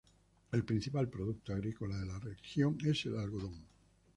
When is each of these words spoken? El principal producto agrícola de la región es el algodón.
El 0.51 0.65
principal 0.65 1.09
producto 1.09 1.53
agrícola 1.53 1.95
de 1.99 2.07
la 2.07 2.17
región 2.17 2.75
es 2.83 3.05
el 3.05 3.19
algodón. 3.19 3.67